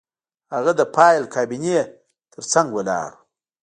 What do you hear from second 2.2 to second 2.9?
ترڅنګ